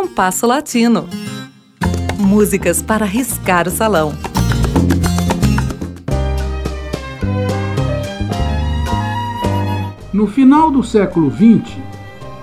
[0.00, 1.06] Compasso Latino.
[2.18, 4.14] Músicas para riscar o salão.
[10.10, 11.76] No final do século XX,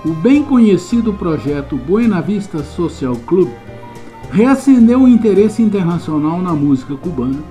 [0.04, 3.50] o bem conhecido projeto Buena Vista Social Club
[4.30, 7.42] reacendeu o interesse internacional na música cubana,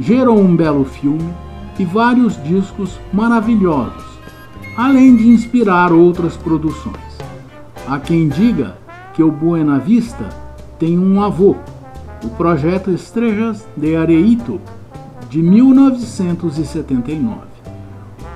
[0.00, 1.32] gerou um belo filme
[1.78, 4.04] e vários discos maravilhosos,
[4.76, 6.98] além de inspirar outras produções.
[7.86, 8.82] Há quem diga
[9.14, 10.28] que o Buena Vista
[10.78, 11.54] tem um avô,
[12.22, 14.60] o projeto Estrelas de Areito,
[15.30, 17.38] de 1979.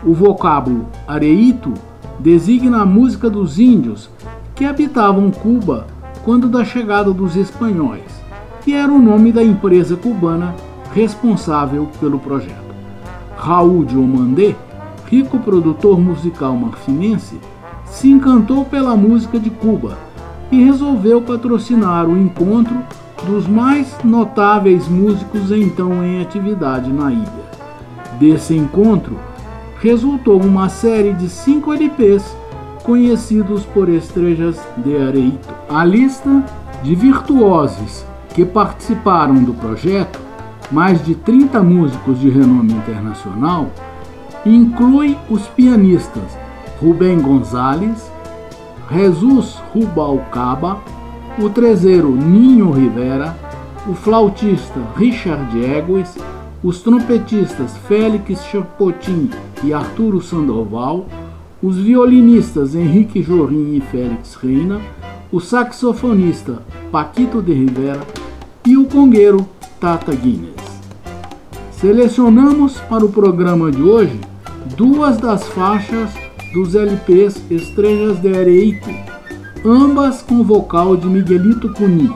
[0.05, 1.75] O vocábulo areito
[2.21, 4.09] designa a música dos índios
[4.55, 5.89] que habitavam Cuba
[6.25, 8.23] quando da chegada dos espanhóis,
[8.63, 10.55] que era o nome da empresa cubana
[10.95, 12.69] responsável pelo projeto.
[13.37, 14.55] Raul Diomandé,
[15.07, 17.41] rico produtor musical marfinense,
[17.85, 20.08] se encantou pela música de Cuba
[20.51, 22.77] e resolveu patrocinar o encontro
[23.27, 27.48] dos mais notáveis músicos então em atividade na ilha.
[28.19, 29.19] Desse encontro
[29.81, 32.36] resultou uma série de cinco LPs
[32.83, 35.48] conhecidos por Estrelas de Areito.
[35.69, 36.42] A lista
[36.83, 40.19] de virtuosos que participaram do projeto,
[40.70, 43.67] mais de 30 músicos de renome internacional,
[44.47, 46.39] inclui os pianistas
[46.80, 48.11] Rubem Gonzalez,
[48.91, 50.78] Jesus Rubalcaba,
[51.39, 53.36] o trezeiro Ninho Rivera,
[53.86, 56.17] o flautista Richard Egues,
[56.62, 59.30] os trompetistas Félix Chapotin
[59.62, 61.06] e Arturo Sandoval,
[61.62, 64.80] os violinistas Henrique Jorim e Félix Reina,
[65.30, 68.00] o saxofonista Paquito de Rivera
[68.67, 69.47] e o congueiro
[69.78, 70.80] Tata Guinness.
[71.73, 74.19] Selecionamos para o programa de hoje
[74.77, 76.11] duas das faixas
[76.53, 78.89] dos LPs Estrelas de Areito,
[79.65, 82.11] ambas com vocal de Miguelito Cuni.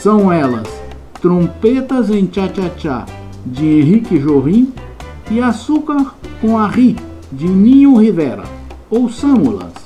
[0.00, 0.78] São elas
[1.20, 3.04] Trompetas em Tchá-Tchá-Tchá
[3.44, 4.72] de Henrique Jorim
[5.30, 6.96] e Açúcar com Arri
[7.32, 8.44] de Ninho Rivera.
[8.88, 9.77] Ouçamos-las.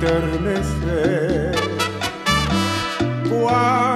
[0.00, 1.52] enternecer.
[3.28, 3.89] Cuando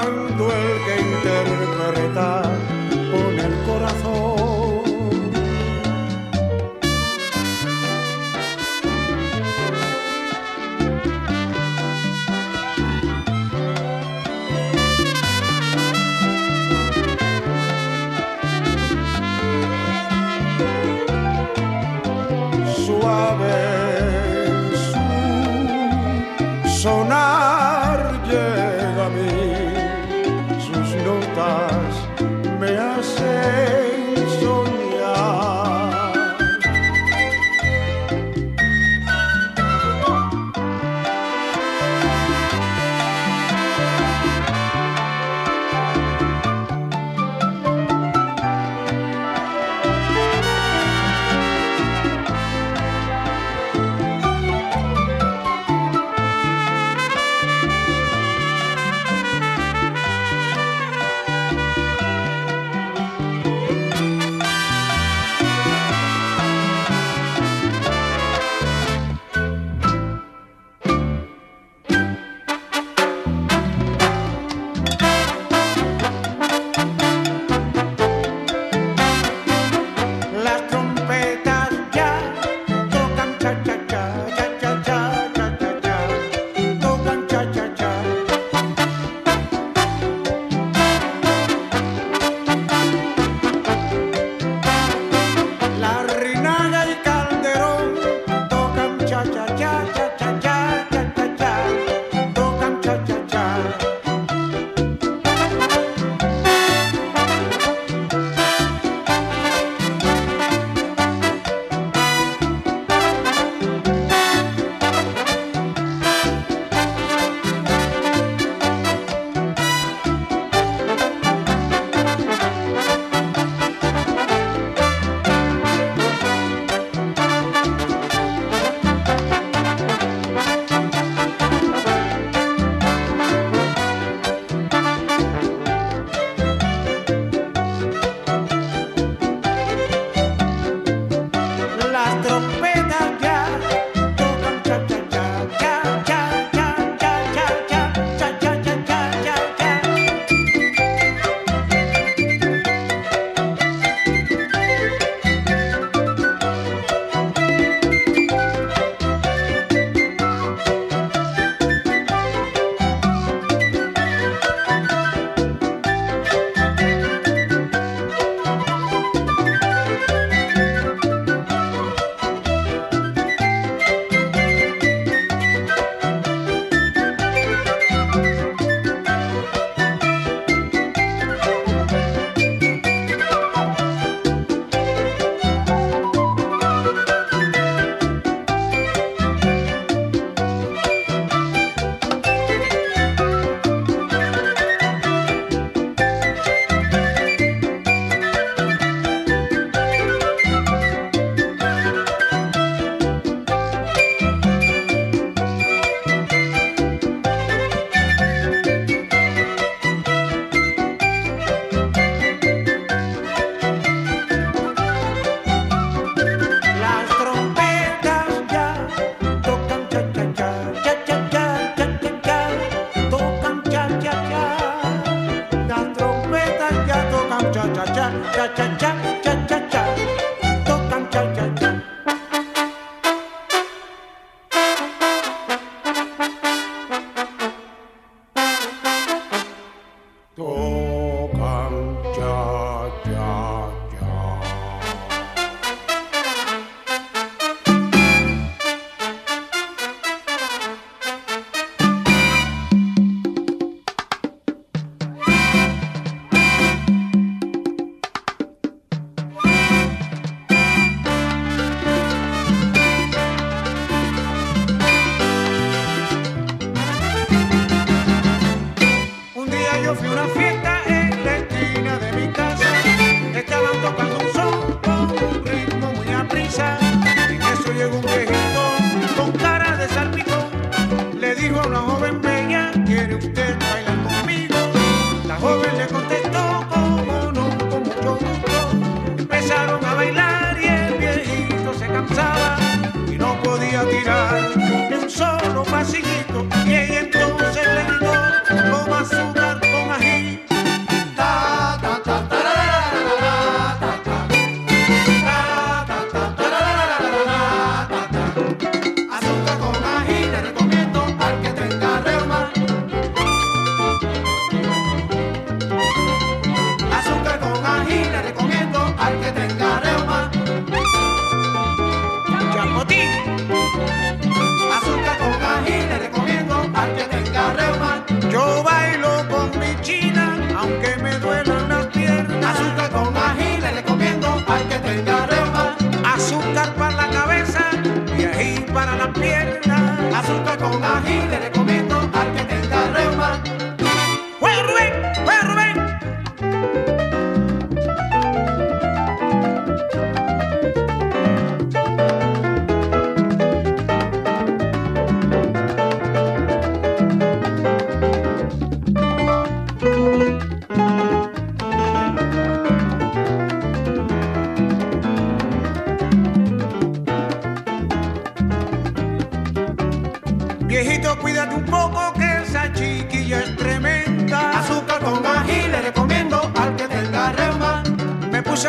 [338.74, 341.53] para la pierna, azúcar con ají de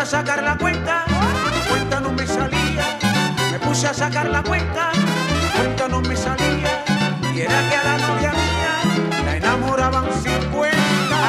[0.05, 1.03] sacar la cuenta,
[1.67, 2.97] cuenta no me salía.
[3.51, 4.91] Me puse a sacar la cuenta,
[5.57, 6.83] cuenta no me salía.
[7.33, 10.77] Y era que a la novia mía la enamoraban 50.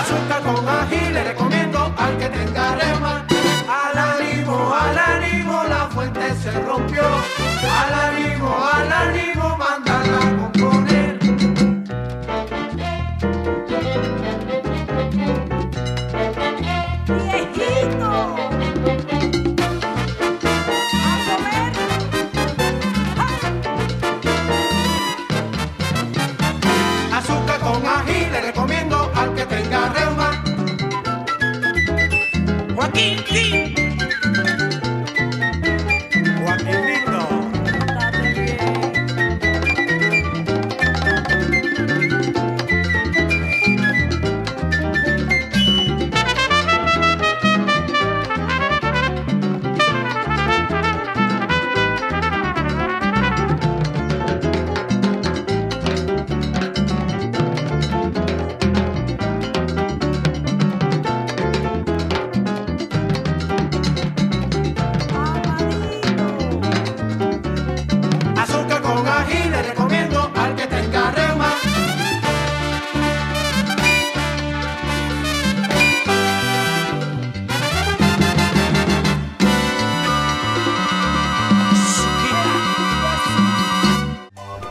[0.00, 3.24] Azúcar con ají le recomiendo al que tenga rema.
[3.66, 7.02] Al ánimo, al ánimo, la fuente se rompió.
[7.02, 11.18] Al ánimo, al ánimo, mandarla a componer.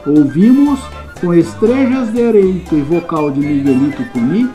[0.06, 0.80] Ouvimos,
[1.20, 4.48] com estrejas de Areito e vocal de Miguelito Cuni,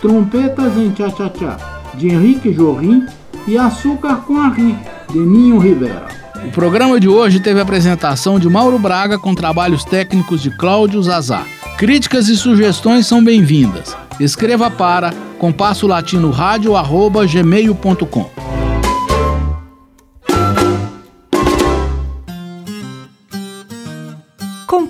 [0.00, 1.56] Trompetas em Tchá-Tchá-Tchá,
[1.94, 3.06] de Henrique Jorrin
[3.46, 4.76] e Açúcar com Arri,
[5.10, 6.06] de Ninho Rivera.
[6.46, 11.02] O programa de hoje teve a apresentação de Mauro Braga com trabalhos técnicos de Cláudio
[11.02, 11.44] Zazá.
[11.76, 13.96] Críticas e sugestões são bem-vindas.
[14.20, 18.37] Escreva para compasso latino rádio gmail.com.